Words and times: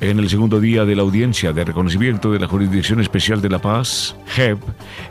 en 0.00 0.18
el 0.18 0.28
segundo 0.28 0.60
día 0.60 0.84
de 0.84 0.94
la 0.94 1.02
audiencia 1.02 1.52
de 1.52 1.64
reconocimiento 1.64 2.30
de 2.30 2.38
la 2.38 2.46
Jurisdicción 2.46 3.00
Especial 3.00 3.40
de 3.40 3.48
la 3.48 3.58
Paz, 3.58 4.16
JEP, 4.26 4.58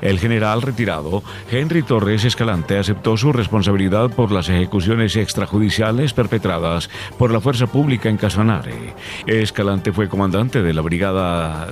el 0.01 0.19
general 0.19 0.61
retirado 0.61 1.23
Henry 1.51 1.83
Torres 1.83 2.23
Escalante 2.23 2.77
aceptó 2.77 3.17
su 3.17 3.33
responsabilidad 3.33 4.09
por 4.09 4.31
las 4.31 4.49
ejecuciones 4.49 5.15
extrajudiciales 5.15 6.13
perpetradas 6.13 6.89
por 7.17 7.31
la 7.31 7.41
fuerza 7.41 7.67
pública 7.67 8.09
en 8.09 8.17
Casanare. 8.17 8.93
Escalante 9.25 9.91
fue 9.91 10.07
comandante 10.07 10.61
de 10.61 10.73
la 10.73 10.81
Brigada 10.81 11.67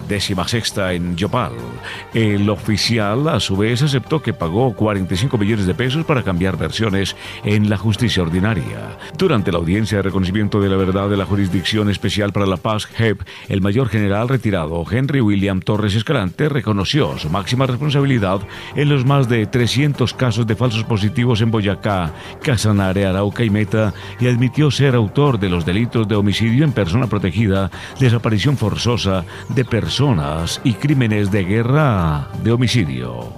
Sexta 0.47 0.93
en 0.93 1.15
Yopal. 1.15 1.53
El 2.13 2.49
oficial, 2.49 3.27
a 3.29 3.39
su 3.39 3.55
vez, 3.57 3.81
aceptó 3.81 4.21
que 4.21 4.33
pagó 4.33 4.75
45 4.75 5.37
millones 5.37 5.65
de 5.65 5.73
pesos 5.73 6.05
para 6.05 6.23
cambiar 6.23 6.57
versiones 6.57 7.15
en 7.43 7.69
la 7.69 7.77
justicia 7.77 8.23
ordinaria. 8.23 8.97
Durante 9.17 9.51
la 9.51 9.57
audiencia 9.57 9.97
de 9.97 10.03
reconocimiento 10.03 10.59
de 10.59 10.69
la 10.69 10.75
verdad 10.75 11.09
de 11.09 11.17
la 11.17 11.25
Jurisdicción 11.25 11.89
Especial 11.89 12.31
para 12.31 12.45
la 12.45 12.57
Paz, 12.57 12.87
el 13.49 13.61
mayor 13.61 13.89
general 13.89 14.29
retirado 14.29 14.85
Henry 14.89 15.21
William 15.21 15.59
Torres 15.59 15.95
Escalante 15.95 16.49
reconoció 16.49 17.17
su 17.17 17.29
máxima 17.29 17.65
responsabilidad 17.65 18.41
en 18.75 18.89
los 18.89 19.05
más 19.05 19.29
de 19.29 19.45
300 19.45 20.13
casos 20.13 20.47
de 20.47 20.55
falsos 20.55 20.83
positivos 20.83 21.41
en 21.41 21.51
Boyacá, 21.51 22.13
Casanare, 22.41 23.05
Arauca 23.05 23.43
y 23.43 23.49
Meta 23.49 23.93
y 24.19 24.27
admitió 24.27 24.71
ser 24.71 24.95
autor 24.95 25.39
de 25.39 25.49
los 25.49 25.65
delitos 25.65 26.07
de 26.07 26.15
homicidio 26.15 26.63
en 26.63 26.71
persona 26.71 27.07
protegida, 27.07 27.69
desaparición 27.99 28.57
forzosa 28.57 29.25
de 29.49 29.65
personas 29.65 30.61
y 30.63 30.73
crímenes 30.73 31.31
de 31.31 31.43
guerra 31.43 32.29
de 32.43 32.51
homicidio. 32.51 33.33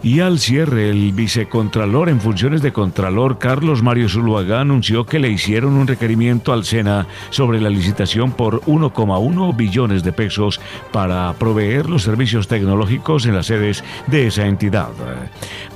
Y 0.00 0.20
al 0.20 0.38
cierre, 0.38 0.90
el 0.90 1.12
vicecontralor 1.12 2.08
en 2.08 2.20
funciones 2.20 2.62
de 2.62 2.72
Contralor 2.72 3.38
Carlos 3.38 3.82
Mario 3.82 4.08
Zuluaga 4.08 4.60
anunció 4.60 5.04
que 5.04 5.18
le 5.18 5.28
hicieron 5.28 5.74
un 5.74 5.88
requerimiento 5.88 6.52
al 6.52 6.64
SENA 6.64 7.08
sobre 7.30 7.60
la 7.60 7.68
licitación 7.68 8.30
por 8.30 8.60
1,1 8.62 9.56
billones 9.56 10.04
de 10.04 10.12
pesos 10.12 10.60
para 10.92 11.32
proveer 11.34 11.90
los 11.90 12.04
servicios 12.04 12.46
tecnológicos 12.46 13.26
en 13.26 13.34
las 13.34 13.46
sedes 13.46 13.82
de 14.06 14.28
esa 14.28 14.46
entidad, 14.46 14.90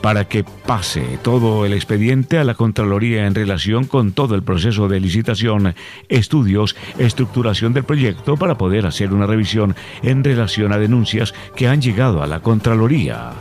para 0.00 0.28
que 0.28 0.44
pase 0.44 1.18
todo 1.22 1.66
el 1.66 1.72
expediente 1.72 2.38
a 2.38 2.44
la 2.44 2.54
Contraloría 2.54 3.26
en 3.26 3.34
relación 3.34 3.84
con 3.86 4.12
todo 4.12 4.36
el 4.36 4.44
proceso 4.44 4.86
de 4.86 5.00
licitación, 5.00 5.74
estudios, 6.08 6.76
estructuración 6.96 7.72
del 7.72 7.84
proyecto 7.84 8.36
para 8.36 8.56
poder 8.56 8.86
hacer 8.86 9.12
una 9.12 9.26
revisión 9.26 9.74
en 10.04 10.22
relación 10.22 10.72
a 10.72 10.78
denuncias 10.78 11.34
que 11.56 11.66
han 11.66 11.82
llegado 11.82 12.22
a 12.22 12.28
la 12.28 12.40
Contraloría. 12.40 13.32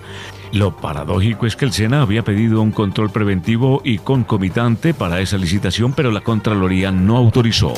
Lo 0.51 0.75
paradójico 0.75 1.45
es 1.45 1.55
que 1.55 1.65
el 1.65 1.71
SENA 1.71 2.01
había 2.01 2.23
pedido 2.23 2.61
un 2.61 2.71
control 2.71 3.09
preventivo 3.09 3.81
y 3.85 3.99
concomitante 3.99 4.93
para 4.93 5.21
esa 5.21 5.37
licitación, 5.37 5.93
pero 5.93 6.11
la 6.11 6.21
Contraloría 6.21 6.91
no 6.91 7.15
autorizó. 7.15 7.73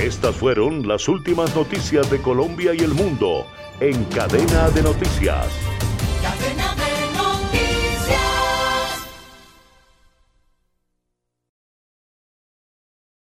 Estas 0.00 0.34
fueron 0.34 0.88
las 0.88 1.08
últimas 1.08 1.54
noticias 1.54 2.10
de 2.10 2.22
Colombia 2.22 2.72
y 2.74 2.78
el 2.78 2.94
mundo 2.94 3.46
en 3.80 4.02
cadena 4.04 4.70
de 4.70 4.82
noticias. 4.82 5.46